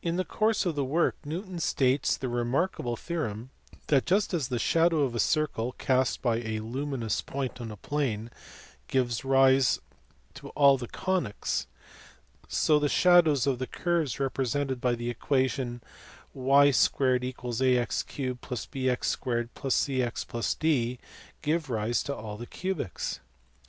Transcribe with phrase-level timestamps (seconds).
[0.00, 3.50] In the course of the work Newton states the remarkable theorem
[3.88, 7.76] that, just as the shadow of a circle (cast by a luminous point on a
[7.76, 8.30] plane)
[8.86, 9.80] gives rise
[10.34, 11.66] to all the conies,
[12.46, 15.82] so the shadows of the curves represented by the equation
[16.32, 21.00] y 2 = ax 3 + bx 2 + cx + d
[21.42, 23.18] give rise to all the cubics.